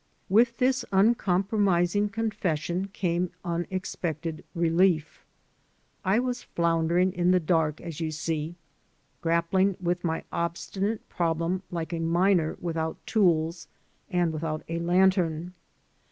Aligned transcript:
With 0.29 0.57
this 0.57 0.83
uncompromising 0.91 2.09
confession 2.09 2.87
came 2.87 3.29
unex 3.45 3.95
pected 3.97 4.41
relief. 4.55 5.23
I 6.03 6.17
was 6.17 6.41
floundering 6.41 7.13
in 7.13 7.29
the 7.29 7.39
dark 7.39 7.79
as 7.81 7.99
you 7.99 8.09
see, 8.09 8.55
grappling 9.21 9.77
with 9.79 10.03
my 10.03 10.23
obstinate 10.31 11.07
problem 11.07 11.61
like 11.69 11.93
a 11.93 11.99
miner 11.99 12.57
with 12.59 12.77
out 12.77 12.97
tools 13.05 13.67
and 14.09 14.33
without 14.33 14.63
a 14.67 14.79
lantern. 14.79 15.53